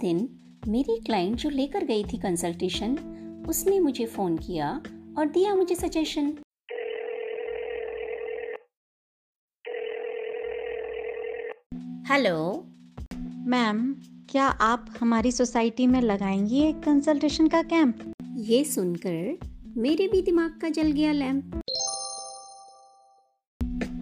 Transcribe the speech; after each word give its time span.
दिन 0.00 0.28
मेरी 0.68 0.98
क्लाइंट 1.06 1.36
जो 1.36 1.50
लेकर 1.50 1.84
गई 1.84 2.04
थी 2.04 2.18
कंसल्टेशन 2.18 2.96
उसने 3.48 3.78
मुझे 3.80 4.06
फ़ोन 4.06 4.36
किया 4.38 4.70
और 5.18 5.28
दिया 5.28 5.54
मुझे 5.54 5.74
सजेशन 5.74 6.32
हेलो 12.10 12.38
मैम 13.46 13.82
क्या 14.30 14.46
आप 14.62 14.86
हमारी 15.00 15.32
सोसाइटी 15.32 15.86
में 15.86 16.00
लगाएँगी 16.00 16.62
एक 16.62 16.80
कंसल्टेशन 16.82 17.48
का 17.48 17.62
कैंप 17.62 18.12
ये 18.48 18.62
सुनकर 18.64 19.38
मेरे 19.76 20.08
भी 20.08 20.22
दिमाग 20.22 20.58
का 20.62 20.68
जल 20.68 20.90
गया 20.92 21.12
लैंप 21.12 21.60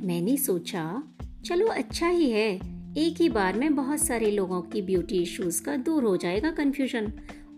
मैंने 0.05 0.37
सोचा 0.37 0.85
चलो 1.47 1.67
अच्छा 1.75 2.09
ही 2.09 2.31
है 2.31 2.78
एक 2.99 3.21
ही 3.21 3.29
बार 3.29 3.57
में 3.59 3.75
बहुत 3.77 4.01
सारे 4.01 4.31
लोगों 4.31 4.61
की 4.63 4.83
ब्यूटी 4.83 5.19
इश्यूज़ 5.23 5.63
का 5.63 5.77
दूर 5.77 6.05
हो 6.05 6.17
जाएगा 6.17 6.51
कंफ्यूजन 6.51 7.13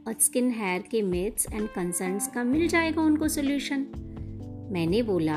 और 0.06 0.14
स्किन 0.20 0.50
हेयर 0.50 0.82
के 0.90 1.00
मिथ्स 1.02 1.46
एंड 1.52 1.68
कंसर्न्स 1.68 2.26
का 2.26 2.42
मिल 2.44 2.68
जाएगा 2.68 3.02
उनको 3.02 3.28
सोल्यूशन 3.28 3.86
मैंने 4.72 5.02
बोला 5.02 5.36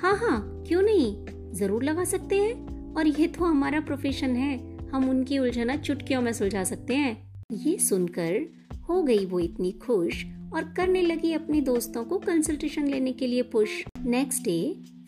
हाँ 0.00 0.16
हाँ 0.16 0.64
क्यों 0.68 0.82
नहीं? 0.82 1.52
ज़रूर 1.52 1.84
लगा 1.84 2.04
सकते 2.04 2.40
हैं 2.40 2.94
और 2.94 3.06
ये 3.06 3.26
तो 3.26 3.44
हमारा 3.44 3.80
प्रोफेशन 3.80 4.36
है। 4.36 4.56
हम 4.88 5.08
उनकी 5.10 5.38
उलझना 5.38 5.76
चुटकियों 5.76 6.22
में 6.22 6.32
सुलझा 6.32 6.64
सकते 6.64 6.94
हैं। 6.94 7.46
ये 7.52 7.78
सुनकर 7.78 8.40
हो 8.88 9.02
गई 9.02 9.24
वो 9.26 9.40
इतनी 9.40 9.72
खुश 9.72 10.24
और 10.54 10.72
करने 10.76 11.02
लगी 11.02 11.32
अपने 11.32 11.60
दोस्तों 11.60 12.04
को 12.04 12.18
कंसल्टेशन 12.18 12.86
लेने 12.86 13.12
के 13.12 13.26
लिए 13.26 13.42
पुश 13.42 13.82
नेक्स्ट 14.04 14.44
डे 14.44 14.58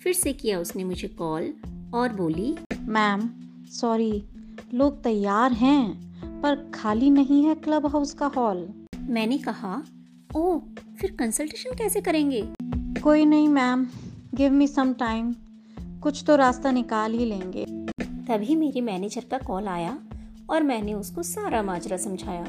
फिर 0.02 0.12
से 0.12 0.32
किया 0.32 0.60
उसने 0.60 0.84
मुझे 0.84 1.08
कॉल 1.08 1.52
और 1.94 2.12
बोली 2.12 2.54
मैम 2.80 3.30
सॉरी 3.70 4.22
लोग 4.74 5.02
तैयार 5.02 5.52
हैं 5.52 6.40
पर 6.42 6.70
खाली 6.74 7.10
नहीं 7.10 7.42
है 7.44 7.54
क्लब 7.54 7.86
हाउस 7.86 8.12
का 8.14 8.26
हॉल। 8.26 8.68
मैंने 9.00 9.38
कहा 9.38 9.82
ओ 10.36 10.58
फिर 11.00 11.14
कंसल्टेशन 11.18 11.76
कैसे 11.76 12.00
करेंगे? 12.00 12.42
कोई 13.02 13.24
नहीं 13.24 13.48
ma'am 13.48 13.86
give 14.34 14.52
me 14.52 14.66
some 14.66 14.92
time 14.92 15.34
कुछ 16.02 16.22
तो 16.26 16.36
रास्ता 16.36 16.70
निकाल 16.70 17.12
ही 17.12 17.24
लेंगे। 17.24 17.64
तभी 18.28 18.56
मेरे 18.56 18.80
मैनेजर 18.80 19.24
का 19.30 19.38
कॉल 19.38 19.68
आया 19.68 19.98
और 20.50 20.62
मैंने 20.62 20.94
उसको 20.94 21.22
सारा 21.22 21.62
माजरा 21.62 21.96
समझाया। 21.96 22.44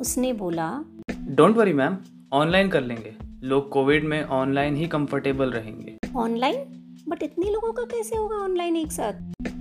उसने 0.00 0.32
बोला 0.32 0.70
डोंट 1.10 1.56
वरी 1.56 1.72
मैम 1.72 1.96
ऑनलाइन 2.32 2.68
कर 2.68 2.82
लेंगे। 2.82 3.14
लोग 3.42 3.68
कोविड 3.68 4.04
में 4.04 4.22
ऑनलाइन 4.24 4.76
ही 4.76 4.86
कंफर्टेबल 4.86 5.50
रहेंगे। 5.50 5.96
ऑनलाइन 6.16 7.04
बट 7.08 7.22
इतने 7.22 7.50
लोगों 7.50 7.72
का 7.72 7.82
कैसे 7.82 8.16
होगा 8.16 8.36
ऑनलाइन 8.36 8.76
एक 8.76 8.92
साथ? 8.92 9.12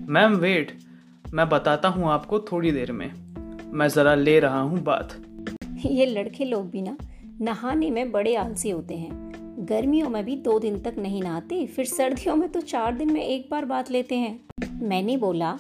मैम 0.09 0.36
वेट 0.36 0.78
मैं 1.33 1.47
बताता 1.50 1.89
हूँ 1.89 2.08
आपको 2.08 2.39
थोड़ी 2.39 2.72
देर 2.72 2.92
में। 2.92 3.11
मैं 3.73 3.88
ज़रा 3.88 4.16
ले 4.16 4.39
रहा 4.39 4.59
हूँ 4.59 4.80
बात। 4.80 5.14
ये 5.86 6.06
लड़के 6.06 6.45
लोग 6.45 6.70
भी 6.70 6.81
ना, 6.81 6.97
नहाने 7.42 7.89
में 7.89 8.11
बड़े 8.11 8.36
आलसी 8.36 8.70
होते 8.70 8.97
हैं। 8.97 9.66
गर्मियों 9.70 10.09
में 10.09 10.23
भी 10.25 10.36
दो 10.36 10.59
दिन 10.59 10.80
तक 10.80 10.95
नहीं 10.98 11.22
नहाते, 11.23 11.66
फिर 11.66 11.86
सर्दियों 11.86 12.36
में 12.36 12.50
तो 12.50 12.61
चार 12.61 12.95
दिन 12.95 13.14
में 13.14 13.22
एक 13.22 13.48
बार 13.52 13.66
बात 13.66 13.92
लेते 13.92 14.16
हैं। 14.16 14.39
मैंने 14.81 15.17
बोला, 15.17 15.58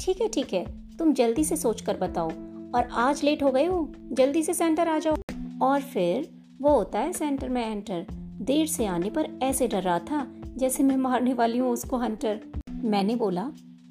ठीक 0.00 0.20
है 0.20 0.28
ठीक 0.28 0.52
है, 0.52 0.64
तुम 0.96 1.12
जल्दी 1.12 1.44
से 1.44 1.56
सोच 1.56 1.80
कर 1.80 1.96
बताओ। 1.96 2.30
और 2.74 2.88
आज 2.92 3.24
लेट 3.24 3.42
हो 3.42 3.50
गए 3.52 3.64
हो, 3.64 3.92
जल्दी 4.12 4.42
से 4.42 4.54
सेंटर 4.54 4.88
आ 4.88 4.98
जाओ। 4.98 5.16
और 5.62 5.80
फिर 5.80 6.28
वो 6.60 6.70
होता 6.70 6.98
है 6.98 7.12
सेंटर 7.12 7.48
में 7.48 7.66
एंटर। 7.66 8.06
देर 8.42 8.66
से 8.66 8.86
आने 8.86 9.10
पर 9.10 9.28
ऐसे 9.42 9.68
डर 9.68 9.82
रहा 9.82 9.98
था, 9.98 10.26
जैसे 10.56 10.82
मैं 10.82 10.96
मारने 10.96 11.34
वाली 11.34 11.58
हूँ 11.58 11.70
उसको, 11.70 11.96
हंटर। 11.96 12.40
मैंने 12.84 13.16
बोला 13.16 13.50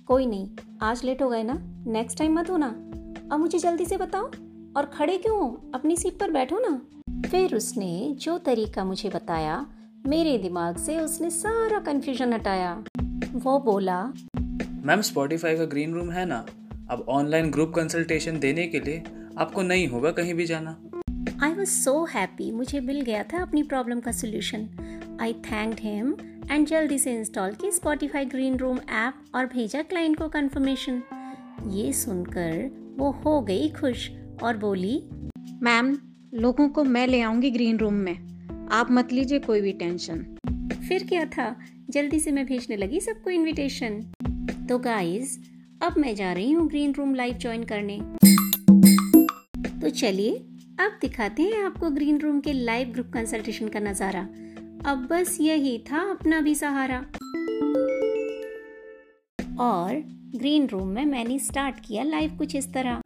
कोई 0.09 0.25
नहीं 0.25 0.49
आज 0.81 1.03
लेट 1.03 1.21
हो 1.21 1.29
गए 1.29 1.43
ना? 1.43 1.59
नेक्स्ट 1.87 2.17
टाइम 2.17 2.39
मत 2.39 2.49
होना। 2.49 2.67
अब 3.31 3.39
मुझे 3.39 3.59
जल्दी 3.59 3.85
से 3.85 3.97
बताओ 3.97 4.23
और 4.77 4.85
खड़े 4.93 5.17
क्यों 5.17 5.39
हो? 5.39 5.71
अपनी 5.75 5.97
सीट 5.97 6.19
पर 6.19 6.31
बैठो 6.31 6.59
ना। 6.59 6.81
फिर 7.29 7.55
उसने 7.55 8.15
जो 8.19 8.37
तरीका 8.37 8.85
मुझे 8.85 9.09
बताया 9.09 9.65
मेरे 10.05 10.37
दिमाग 10.37 10.77
से 10.77 10.99
उसने 10.99 11.29
सारा 11.29 11.79
कंफ्यूजन 11.79 12.33
हटाया। 12.33 12.83
वो 13.33 13.59
बोला 13.59 14.13
मैम 14.85 15.01
स्पॉटिफाई 15.01 15.57
का 15.57 15.65
ग्रीन 15.65 15.93
रूम 15.93 16.11
है 16.11 16.25
ना? 16.25 16.45
अब 16.89 17.05
ऑनलाइन 17.09 17.51
ग्रुप 17.51 17.73
कंसल्टेशन 17.75 18.39
देने 18.39 18.67
के 18.67 18.79
लिए 18.79 19.03
आपको 19.37 19.61
नहीं 19.61 19.87
होगा 19.87 20.11
कहीं 20.11 20.33
भी 20.33 20.45
जाना. 20.45 20.77
आई 21.43 21.53
वॉज़ 21.53 21.69
सो 21.69 22.05
हैप्पी 22.05 22.51
मुझे 22.51 22.79
मिल 22.79 23.01
गया 23.01 23.23
था 23.23 23.41
अपनी 23.41 23.63
प्रॉब्लम 23.63 23.99
का 23.99 24.11
solution 24.11 24.69
I 25.21 25.33
thank 25.45 25.79
him 25.79 26.13
and 26.51 26.65
जल्दी 26.67 26.97
से 26.99 27.13
इंस्टॉल 27.13 27.53
की 27.53 27.71
स्पॉटिफाई 27.71 28.25
ग्रीन 28.25 28.55
रूम 28.57 28.77
ऐप 28.97 29.35
और 29.35 29.45
भेजा 29.45 29.81
क्लाइंट 29.81 30.17
को 30.17 30.27
कंफर्मेशन 30.29 31.01
ये 31.69 31.91
सुनकर 31.93 32.69
वो 32.97 33.09
हो 33.25 33.41
गई 33.41 33.67
खुश 33.69 34.09
और 34.43 34.57
बोली 34.57 34.95
मैम 35.63 35.97
लोगों 36.33 36.67
को 36.69 36.83
मैं 36.83 37.05
ले 37.07 37.21
आऊँगी 37.21 37.51
ग्रीन 37.51 37.77
रूम 37.77 37.93
में। 37.93 38.67
आप 38.71 38.91
मत 38.91 39.11
लीजिए 39.13 39.39
कोई 39.39 39.61
भी 39.61 39.71
टेंशन 39.73 40.25
फिर 40.87 41.03
क्या 41.03 41.25
था? 41.25 41.55
जल्दी 41.89 42.19
से 42.19 42.31
मैं 42.31 42.45
भेजने 42.45 42.77
लगी 42.77 42.99
सबको 42.99 43.29
इनविटेशन 43.29 44.01
तो 44.69 44.77
गाइस 44.79 45.37
अब 45.83 45.97
मैं 45.97 46.15
जा 46.15 46.33
रही 46.33 46.51
हूँ 46.51 46.67
ग्रीन 46.69 46.93
रूम 46.93 47.13
लाइव 47.15 47.37
ज्वाइन 47.37 47.63
करने। 47.63 47.99
तो 49.81 49.89
चलिए 49.89 50.35
अब 50.79 50.97
दिखाते 51.01 51.43
हैं 51.43 51.63
आपको 51.63 51.89
ग्रीन 51.89 52.19
रूम 52.19 52.39
के 52.39 52.53
लाइव 52.53 52.91
ग्रुप 52.93 53.11
कंसल्टेशन 53.13 53.67
का 53.67 53.79
नज़ारा। 53.79 54.27
अब 54.85 55.07
बस 55.11 55.37
यही 55.41 55.77
था 55.91 55.99
अपना 56.11 56.39
भी 56.41 56.53
सहारा। 56.55 56.97
और 59.63 59.95
ग्रीन 60.35 60.67
रूम 60.67 60.87
में 60.87 61.05
मैंने 61.05 61.39
स्टार्ट 61.39 61.79
किया 61.85 62.03
लाइफ 62.03 62.37
कुछ 62.37 62.55
इस 62.55 62.73
तरह। 62.73 63.01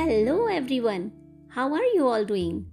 Hello 0.00 0.48
everyone 0.48 1.10
how 1.52 1.74
are 1.74 1.84
you 1.96 2.04
all 2.04 2.26
doing 2.26 2.64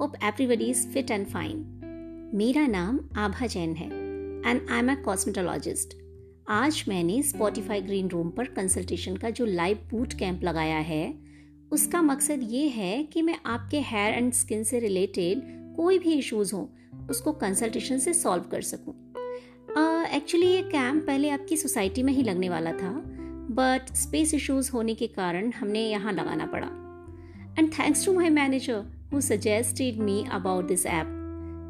hope 0.00 0.12
everybody 0.24 0.64
is 0.64 0.86
fit 0.88 1.10
and 1.10 1.26
fine 1.26 2.30
मेरा 2.34 2.66
नाम 2.66 3.00
आभा 3.16 3.46
जैन 3.46 3.74
है 3.74 3.86
and 3.86 4.70
I 4.70 4.78
am 4.78 4.90
a 4.90 4.96
cosmetologist 4.96 6.01
आज 6.48 6.84
मैंने 6.88 7.22
स्पॉटिफाई 7.22 7.80
ग्रीन 7.80 8.08
रूम 8.08 8.30
पर 8.30 8.44
कंसल्टेशन 8.44 9.16
का 9.16 9.30
जो 9.30 9.44
लाइव 9.44 9.78
बूट 9.90 10.12
कैंप 10.12 10.42
लगाया 10.44 10.78
है 10.78 11.14
उसका 11.72 12.02
मकसद 12.02 12.40
ये 12.42 12.68
है 12.68 13.02
कि 13.02 13.22
मैं 13.22 13.38
आपके 13.46 13.80
हेयर 13.80 14.14
एंड 14.14 14.32
स्किन 14.32 14.64
से 14.64 14.78
रिलेटेड 14.78 15.42
कोई 15.76 15.98
भी 15.98 16.12
इश्यूज़ 16.12 16.54
हो 16.54 16.68
उसको 17.10 17.32
कंसल्टेशन 17.32 17.98
से 17.98 18.14
सॉल्व 18.14 18.42
कर 18.42 18.62
सकूँ। 18.62 18.94
एक्चुअली 20.14 20.46
uh, 20.46 20.52
ये 20.52 20.62
कैंप 20.62 21.06
पहले 21.06 21.30
आपकी 21.30 21.56
सोसाइटी 21.56 22.02
में 22.02 22.12
ही 22.12 22.22
लगने 22.22 22.48
वाला 22.48 22.72
था 22.72 22.90
बट 23.50 23.94
स्पेस 23.94 24.34
इश्यूज़ 24.34 24.70
होने 24.72 24.94
के 24.94 25.06
कारण 25.06 25.52
हमने 25.52 25.88
यहाँ 25.90 26.12
लगाना 26.12 26.46
पड़ा 26.46 26.66
and 27.58 27.72
thanks 27.72 28.06
to 28.06 28.12
my 28.12 28.30
manager 28.30 28.84
who 29.12 29.20
suggested 29.20 29.98
me 29.98 30.24
about 30.32 30.64
this 30.64 30.86
app 30.86 31.18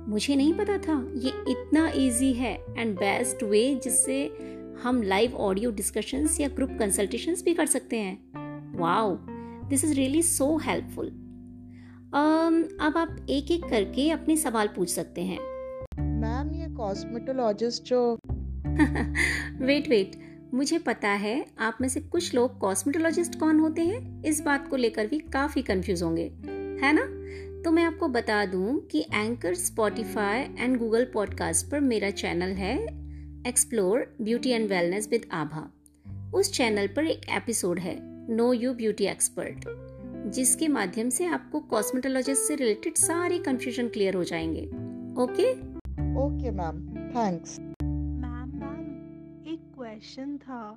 मुझे 0.08 0.36
नहीं 0.36 0.54
पता 0.54 0.78
था 0.78 1.12
ये 1.14 1.32
इतना 1.48 1.88
इजी 1.88 2.32
है 2.32 2.54
एंड 2.78 2.94
बेस्ट 2.94 3.42
वे 3.42 3.80
जिससे 3.84 4.24
हम 4.82 5.02
लाइव 5.02 5.34
ऑडियो 5.34 5.70
डिस्कशंस 5.70 6.40
या 6.40 6.48
ग्रुप 6.48 6.70
कंसल्टेशंस 6.78 7.42
भी 7.42 7.54
कर 7.54 7.66
सकते 7.66 7.98
हैं। 7.98 8.32
Wow 8.78 9.18
this 9.68 9.84
is 9.84 9.94
really 9.94 10.22
so 10.22 10.58
helpful 10.58 11.06
अब 12.80 12.94
आप 12.96 13.26
एक 13.30 13.50
एक 13.50 13.64
करके 13.64 14.10
अपने 14.10 14.36
सवाल 14.36 14.68
पूछ 14.68 14.90
सकते 14.90 15.20
हैं। 15.20 15.38
मैम 16.00 16.50
ये 16.54 16.66
कॉस्मेटोलॉजिस्ट 16.68 17.82
जो 17.84 18.18
वेट 19.64 19.88
वेट 19.88 20.16
मुझे 20.54 20.78
पता 20.78 21.08
है 21.08 21.46
आप 21.58 21.78
में 21.80 21.88
से 21.88 22.00
कुछ 22.00 22.34
लोग 22.34 22.58
कॉस्मेटोलॉजिस्ट 22.58 23.40
कौन 23.40 23.60
होते 23.60 23.82
हैं? 23.82 24.22
इस 24.24 24.40
बात 24.40 24.68
को 24.68 24.76
लेकर 24.76 25.06
भी 25.06 25.18
काफ़ी 25.18 25.62
कंफ्यूज 25.62 26.02
होंगे। 26.02 26.24
है 26.86 26.92
ना? 26.92 27.22
तो 27.62 27.70
मैं 27.70 27.84
आपको 27.84 28.08
बता 28.08 28.46
दूँ 28.46 28.86
कि 28.86 29.06
Anchor 29.14 29.54
Spotify 29.54 30.38
and 30.38 30.78
Google 30.78 31.04
podcast 31.04 31.70
पर 31.70 31.80
मेरा 31.80 32.10
चैनल 32.10 32.48
है 32.48 33.01
explore 33.46 34.16
beauty 34.22 34.50
and 34.50 34.68
wellness 34.68 35.08
with 35.10 35.22
Abha 35.32 35.70
उस 36.34 36.52
चैनल 36.52 36.86
पर 36.86 37.06
एक 37.06 37.20
एपिसोड 37.30 37.78
है 37.78 37.96
नो 38.34 38.52
यू 38.52 38.74
ब्यूटी 38.74 39.04
एक्सपर्ट 39.04 39.64
जिसके 40.34 40.68
माध्यम 40.68 41.08
से 41.10 41.26
आपको 41.26 41.60
कॉस्मेटोलॉजिस्ट 41.60 42.42
से 42.42 42.54
रिलेटेड 42.54 42.94
सारे 42.94 43.38
कंफ्यूजन 43.38 43.88
क्लियर 43.88 44.14
हो 44.14 44.24
जाएँगे। 44.24 44.62
Okay 45.22 45.50
okay 46.24 46.50
ma'am 46.50 46.88
thanks 47.10 47.58
ma'am 47.60 48.52
ma'am 48.54 49.52
एक 49.52 49.60
क्वेश्चन 49.74 50.36
था। 50.36 50.76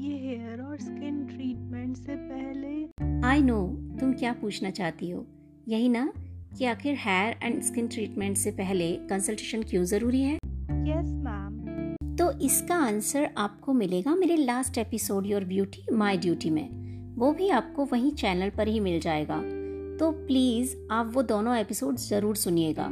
ये 0.00 0.18
हेयर 0.18 0.62
और 0.62 0.76
स्किन 0.76 1.26
ट्रीटमेंट 1.26 1.96
से 1.96 2.16
पहले 2.16 3.26
आई 3.28 3.42
नो 3.42 3.66
तुम 4.00 4.12
क्या 4.12 4.32
पूछना 4.32 4.70
चाहती 4.70 5.10
हो? 5.10 5.26
यही 5.68 5.88
ना 5.88 6.12
कि 6.58 6.64
आखिर 6.64 6.96
हेयर 6.98 7.38
एंड 7.42 7.62
स्किन 7.62 7.88
ट्रीटमेंट 7.88 8.36
से 8.36 8.50
पहले 8.50 8.92
कंसल्टेशन 8.96 9.62
क्यों 9.62 9.84
ज़रूरी 9.84 10.22
है? 10.22 10.38
इसका 12.42 12.74
आंसर 12.76 13.28
आपको 13.38 13.72
मिलेगा 13.72 14.14
मेरे 14.14 14.36
last 14.36 14.78
episode 14.78 15.26
your 15.26 15.44
beauty 15.44 15.84
my 15.92 16.16
duty 16.16 16.50
में। 16.50 17.14
वो 17.16 17.30
भी 17.32 17.48
आपको 17.48 17.84
वही 17.84 18.10
चैनल 18.10 18.50
पर 18.50 18.68
ही 18.68 18.80
मिल 18.80 18.98
जाएगा। 19.00 19.36
तो 19.98 20.10
प्लीज़ 20.26 20.74
आप 20.90 21.10
वो 21.14 21.22
दोनों 21.22 21.56
एपिसोड 21.56 21.96
ज़रूर 21.98 22.36
सुनिएगा। 22.36 22.88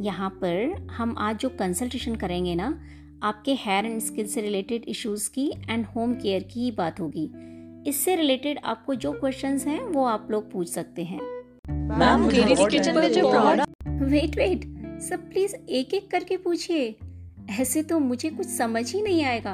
यहाँ 0.00 0.30
पर 0.42 0.86
हम 0.90 1.14
आज 1.18 1.38
जो 1.38 1.48
कंसल्टेशन 1.58 2.14
करेंगे 2.14 2.54
ना 2.54 2.68
आपके 3.22 3.54
हेयर 3.54 3.86
एंड 3.86 4.00
स्किन 4.00 4.26
से 4.26 4.40
रिलेटेड 4.40 4.84
इश्यूज़ 4.88 5.28
की 5.30 5.50
एंड 5.70 5.86
होम 5.86 6.14
केयर 6.14 6.42
की 6.42 6.60
ही 6.60 6.70
बात 6.70 7.00
होगी। 7.00 7.30
इससे 7.90 8.16
रिलेटेड 8.16 8.58
आपको 8.64 8.94
जो 8.94 9.12
क्वेश्चंस 9.12 9.66
हैं 9.66 9.82
वो 9.84 10.04
आप 10.06 10.28
लोग 10.30 10.50
पूछ 10.52 10.68
सकते 10.68 11.04
हैं। 11.04 11.20
मैम 11.98 12.28
किचन 12.28 12.96
में 12.96 13.12
जो 13.12 13.30
वेट 14.06 14.36
वेट 14.36 14.72
सब 15.02 15.30
प्लीज़ 15.30 15.54
एक 15.54 15.94
एक 15.94 16.10
करके 16.10 16.36
पूछिए। 16.36 16.94
ऐसे 17.50 17.82
तो 17.82 17.98
मुझे 17.98 18.30
कुछ 18.30 18.46
समझ 18.46 18.92
ही 18.92 19.02
नहीं 19.02 19.24
आएगा 19.24 19.52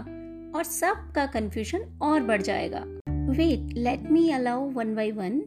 और 0.54 0.64
सबका 0.64 1.26
कंफ्यूजन 1.26 1.84
और 2.02 2.22
बढ़ 2.22 2.42
जाएगा। 2.42 2.84
Wait 3.32 3.72
let 3.76 4.10
me 4.10 4.30
allow 4.30 4.68
one 4.70 4.94
by 4.94 5.10
one 5.12 5.42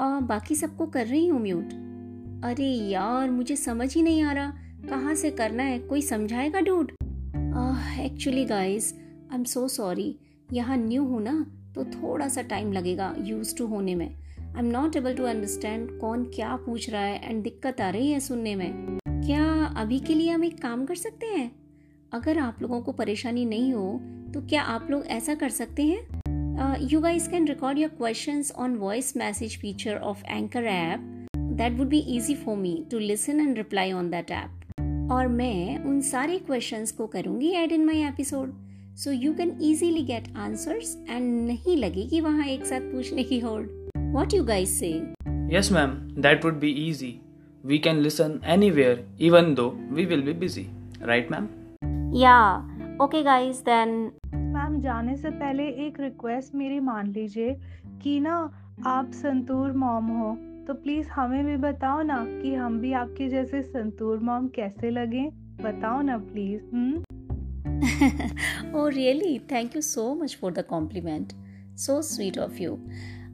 बाकी 0.00 0.54
सबको 0.54 0.86
कर 0.86 1.06
रही 1.06 1.26
हूँ 1.28 1.40
म्यूट 1.42 1.72
अरे 2.44 2.64
यार, 2.64 3.30
मुझे 3.30 3.56
समझ 3.56 3.94
ही 3.94 4.02
नहीं 4.02 4.22
आ 4.22 4.32
रहा। 4.32 4.52
कहाँ 4.88 5.14
से 5.14 5.30
करना 5.30 5.62
है? 5.62 5.78
कोई 5.78 6.02
समझाएगा 6.02 6.60
dude 6.60 6.92
actually 8.00 8.44
guys 8.44 8.92
I 9.32 9.38
am 9.38 9.44
so 9.44 9.66
sorry 9.68 10.14
यहाँ 10.52 10.76
न्यू 10.76 11.04
हूँ 11.04 11.22
ना 11.22 11.34
तो 11.74 11.84
थोड़ा 11.84 12.28
सा 12.28 12.42
टाइम 12.42 12.72
लगेगा 12.72 13.14
यूज़ 13.20 13.56
टू 13.56 13.66
होने 13.66 13.94
में। 13.94 14.06
I 14.06 14.58
am 14.58 14.66
not 14.66 14.96
able 14.96 15.14
to 15.14 15.24
understand 15.24 15.88
कौन 16.00 16.24
क्या 16.34 16.56
पूछ 16.56 16.90
रहा 16.90 17.02
है 17.02 17.30
एंड 17.30 17.42
दिक्कत 17.42 17.80
आ 17.80 17.90
रही 17.90 18.10
है 18.10 18.20
सुनने 18.20 18.54
में। 18.56 18.98
क्या 19.06 19.44
अभी 19.76 19.98
के 19.98 20.14
लिए 20.14 20.30
हम 20.30 20.44
एक 20.44 20.60
काम 20.62 20.84
कर 20.86 20.94
सकते 20.96 21.26
हैं? 21.26 21.50
अगर 22.12 22.38
आप 22.38 22.62
लोगों 22.62 22.80
को 22.80 22.92
परेशानी 22.92 23.44
नहीं 23.44 23.72
हो 23.72 24.00
तो 24.34 24.40
क्या 24.40 24.62
आप 24.62 24.86
लोग 24.90 25.06
ऐसा 25.06 25.34
कर 25.34 25.48
सकते 25.48 25.82
हैं? 25.82 26.78
You 26.88 27.00
guys 27.00 27.28
can 27.28 27.46
record 27.48 27.78
your 27.78 27.88
questions 27.88 28.52
on 28.52 28.76
voice 28.76 29.16
message 29.16 29.58
feature 29.60 29.96
of 29.96 30.22
Anchor 30.26 30.64
app 30.64 31.00
that 31.36 31.78
would 31.78 31.88
be 31.88 31.98
easy 32.16 32.34
for 32.34 32.56
me 32.56 32.84
to 32.90 32.98
listen 32.98 33.40
and 33.40 33.56
reply 33.56 33.92
on 33.92 34.10
that 34.10 34.30
app 34.30 35.10
और 35.12 35.28
मैं 35.28 35.78
उन 35.84 36.00
सारे 36.00 36.38
क्वेश्चंस 36.38 36.92
को 36.92 37.06
करूँगी 37.06 37.50
add 37.54 37.72
in 37.72 37.84
my 37.84 38.02
episode 38.04 38.54
so 38.96 39.10
you 39.10 39.34
can 39.34 39.58
easily 39.62 40.02
get 40.02 40.32
answers 40.36 40.96
and 41.08 41.46
नहीं 41.46 41.76
लगेगी 41.76 42.20
वहाँ 42.20 42.46
एक 42.46 42.64
साथ 42.64 42.80
पूछने 42.92 43.24
की 43.24 43.38
होड़. 43.38 43.62
वॉट 43.98 44.34
यू 44.34 44.44
गाइस 44.44 44.78
से 44.78 44.92
Yes, 45.50 45.68
ma'am, 45.74 45.92
that 46.24 46.44
would 46.44 46.56
be 46.62 46.70
easy. 46.86 47.12
We 47.64 47.76
can 47.78 48.02
listen 48.06 48.32
anywhere, 48.54 48.96
even 49.28 49.54
though 49.54 49.70
we 49.98 50.06
will 50.12 50.26
be 50.30 50.34
busy. 50.40 50.64
Right, 51.10 51.30
ma'am? 51.30 51.46
या 52.16 52.56
ओके 53.02 53.22
गाइस 53.22 53.60
देन 53.60 54.12
मैम 54.34 54.80
जाने 54.80 55.16
से 55.16 55.30
पहले 55.30 55.68
एक 55.68 56.00
रिक्वेस्ट 56.00 56.54
मेरी 56.54 56.80
मान 56.80 57.06
लीजिए 57.06 57.56
कि 58.02 58.20
ना 58.20 58.52
आप 58.86 59.12
संतूर 59.12 59.72
मॉम 59.72 60.06
हो 60.06 60.38
तो 60.66 60.74
प्लीज़ 60.74 61.08
हमें 61.08 61.44
भी 61.44 61.56
बताओ 61.56 62.02
ना 62.02 62.26
कि 62.28 62.54
हम 62.54 62.80
भी 62.80 62.92
आपके 62.92 63.28
जैसे 63.28 63.62
संतूर 63.62 64.18
मॉम 64.18 64.48
कैसे 64.48 64.90
लगे। 64.90 65.30
बताओ 65.62 66.00
ना 66.00 66.18
please 66.18 66.62
oh 68.72 68.90
really? 68.90 69.40
Thank 69.52 69.76
you 69.76 69.96
so 69.96 70.22
much 70.22 70.40
for 70.40 70.58
the 70.58 70.64
compliment. 70.72 71.26
So 71.78 72.00
sweet 72.00 72.38
of 72.38 72.60
you. 72.60 72.76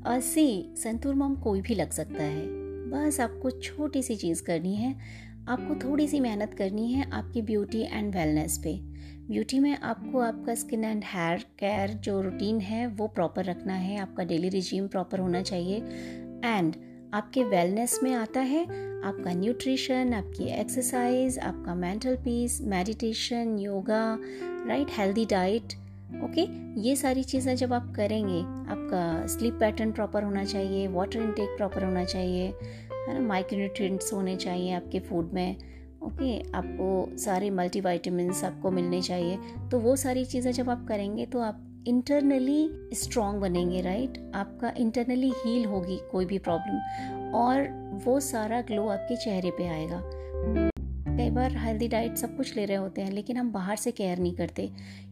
Uh, 0.06 0.76
Santoor 0.76 1.14
mom 1.14 1.34
कोई 1.34 1.60
भी 1.60 1.74
लग 1.74 1.90
सकता 1.90 2.22
है। 2.22 2.46
बस 2.90 3.20
आपको 3.20 3.50
छोटी 3.50 4.02
सी 4.02 4.16
चीज़ 4.16 4.42
करनी 4.42 4.74
है। 4.74 4.96
आपको 5.48 5.74
थोड़ी 5.74 6.06
सी 6.08 6.18
मेहनत 6.20 6.52
करनी 6.54 6.92
है 6.92 7.10
आपकी 7.10 7.42
ब्यूटी 7.42 7.80
एंड 7.82 8.14
वेलनेस 8.14 8.58
पे। 8.58 8.74
ब्यूटी 9.28 9.58
में 9.60 9.76
आपको 9.76 10.20
आपका 10.20 10.54
स्किन 10.54 10.84
एंड 10.84 11.02
हेयर 11.04 11.44
केयर 11.58 11.90
जो 12.04 12.20
रूटीन 12.20 12.60
है, 12.60 12.86
वो 12.86 13.06
प्रॉपर 13.08 13.44
रखना 13.44 13.74
है, 13.74 13.98
आपका 13.98 14.24
डेली 14.24 14.48
रिजीम 14.48 14.86
प्रॉपर 14.88 15.20
होना 15.20 15.42
चाहिए। 15.42 15.76
एंड 16.44 16.76
आपके 17.14 17.44
वेलनेस 17.44 17.98
में 18.02 18.12
आता 18.14 18.40
है, 18.40 18.62
आपका 19.04 19.32
न्यूट्रिशन 19.32 20.12
आपकी 20.14 20.44
एक्सरसाइज 20.60 21.38
आपका 21.40 21.74
mental 21.74 22.16
peace 22.16 22.60
meditation 22.64 23.58
yoga 23.58 24.04
right 24.66 24.90
healthy 24.98 25.24
diet 25.26 25.74
okay 26.24 26.46
ये 26.80 26.94
सारी 26.96 27.22
चीज़ें 27.24 27.54
जब 27.56 27.72
आप 27.72 27.92
करेंगे, 27.96 28.40
आपका 28.72 29.26
स्लीप 29.26 29.54
पैटर्न 29.60 29.92
प्रॉपर 29.92 30.22
होना 30.22 30.44
चाहिए 30.44 30.86
वाटर 30.88 31.20
इनटेक 31.20 31.56
प्रॉपर 31.56 31.84
होना 31.84 32.04
चाहिए। 32.04 32.52
है 33.08 33.14
ना 33.14 33.20
माइक्रोन्यूट्रिएंट्स 33.20 34.12
होने 34.12 34.36
चाहिए 34.36 34.72
आपके 34.72 35.00
फ़ूड 35.00 35.32
में 35.32 35.56
ओके 36.02 36.38
आपको 36.50 37.16
सारे 37.16 37.50
मल्टी 37.50 37.80
वाइटामिन 37.80 38.32
आपको 38.44 38.70
मिलने 38.70 39.02
चाहिए। 39.02 39.38
तो 39.70 39.78
वो 39.80 39.94
सारी 39.96 40.24
चीज़ें 40.24 40.50
जब 40.52 40.70
आप 40.70 40.86
करेंगे 40.88 41.26
तो 41.26 41.40
आप 41.40 41.84
इंटरनली 41.88 42.90
स्ट्रांग 42.94 43.40
बनेंगे 43.40 43.80
राइट 43.80 44.18
आपका 44.34 44.72
इंटरनली 44.78 45.32
हील 45.36 45.64
होगी 45.64 45.98
कोई 46.12 46.24
भी 46.24 46.38
प्रॉब्लम 46.38 47.30
और 47.34 47.68
वो 48.04 48.18
सारा 48.20 48.60
ग्लो 48.60 48.86
आपके 48.88 49.16
चेहरे 49.16 49.50
पे 49.50 49.66
आएगा। 49.68 50.02
कई 51.08 51.30
बार 51.30 51.56
हेल्दी 51.56 51.88
डाइट 51.88 52.16
सब 52.16 52.36
कुछ 52.36 52.56
ले 52.56 52.64
रहे 52.64 52.76
होते 52.76 53.02
हैं, 53.02 53.10
लेकिन 53.12 53.36
हम 53.36 53.52
बाहर 53.52 53.76
से 53.76 53.90
केयर 53.90 54.18
नहीं 54.18 54.34
करते, 54.34 54.70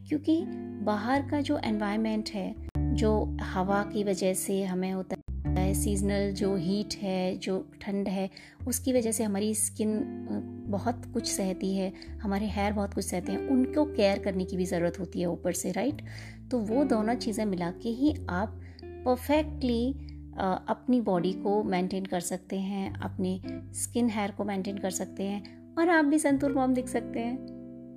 क्योंकि 0.09 0.43
बाहर 0.85 1.29
का 1.31 1.41
जो 1.41 1.59
एनवायरनमेंट 1.65 2.31
है, 2.35 2.55
जो 2.95 3.39
हवा 3.43 3.83
की 3.83 4.05
वजह 4.05 4.35
से 4.35 4.63
हमें 4.65 4.93
होता 4.93 5.17
है 5.17 5.30
सीजनल 5.75 6.33
जो 6.33 6.55
हीट 6.57 6.95
है, 6.95 7.37
जो 7.37 7.59
ठंड 7.83 8.09
है, 8.09 8.29
उसकी 8.67 8.93
वजह 8.93 9.13
से 9.13 9.25
हमारी 9.25 9.55
स्किन 9.55 10.67
बहुत 10.69 11.05
कुछ 11.13 11.27
सहती 11.27 11.75
है, 11.77 11.93
हमारे 12.23 12.47
हेयर 12.47 12.73
बहुत 12.73 12.95
कुछ 12.95 13.05
सहते 13.05 13.33
हैं, 13.33 13.47
उनको 13.49 13.85
केयर 13.87 14.19
करने 14.19 14.45
की 14.45 14.57
भी 14.57 14.65
ज़रूरत 14.65 14.99
होती 15.01 15.21
है 15.21 15.27
ऊपर 15.27 15.53
से 15.53 15.73
राइट 15.73 16.03
तो 16.51 16.59
वो 16.59 16.85
दोनों 16.85 17.15
चीज़ें 17.17 17.45
मिला 17.47 17.71
के 17.73 17.89
ही 17.89 18.15
आप 18.31 18.61
परफेक्टली 18.85 19.93
अपनी 20.41 21.01
बॉडी 21.01 21.33
को 21.33 21.63
मेंटेन 21.65 22.05
कर 22.05 22.21
सकते 22.21 22.59
हैं, 22.59 22.93
अपने 22.95 23.41
स्किन 23.75 24.11
हेयर 24.11 24.31
को 24.31 24.45
मेंटेन 24.45 24.79
कर 24.79 24.91
सकते 24.91 25.23
हैं, 25.23 25.75
और 25.79 25.89
आप 25.89 26.05
भी 26.05 26.19
संतूर 26.19 26.53
मॉम 26.53 26.75
दिख 26.75 26.89
सकते 26.89 27.21
हैं 27.21 27.39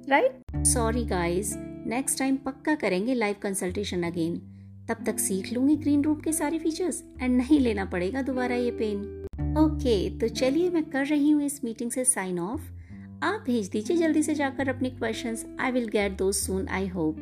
right 0.10 0.66
sorry 0.68 1.04
guys 1.06 1.54
next 1.88 2.20
time 2.20 2.38
पक्का 2.38 2.76
करेंगे 2.76 3.14
लाइव 3.14 3.36
कंसल्टेशन 3.42 4.04
अगेन 4.04 4.42
तब 4.90 5.04
तक 5.06 5.20
सीख 5.20 5.52
लूँगी 5.54 5.76
ग्रीन 5.76 6.04
रूम 6.04 6.20
के 6.20 6.32
सारे 6.34 6.60
फीचर्स 6.60 7.04
एंड 7.22 7.38
नहीं 7.38 7.60
लेना 7.60 7.86
पड़ेगा 7.86 8.22
दोबारा 8.22 8.56
ये 8.56 8.72
पेन 8.80 9.56
ओके 9.58 9.98
तो 10.20 10.28
चलिए 10.30 10.70
मैं 10.70 10.84
कर 10.90 11.06
रही 11.06 11.30
हूँ 11.30 11.44
इस 11.44 11.64
मीटिंग 11.64 11.92
से 11.92 12.06
साइन 12.06 12.40
ऑफ़ 12.40 12.62
आप 13.24 13.44
भेज 13.46 13.70
दीजिए 13.70 13.98
जल्दी 13.98 14.24
से 14.24 14.34
जाकर 14.36 14.70
अपने 14.70 14.90
questions 14.90 15.46
I 15.60 15.72
will 15.72 15.88
get 15.90 16.18
to 16.18 16.32
soon 16.32 16.68
I 16.68 16.88
hope 16.88 17.20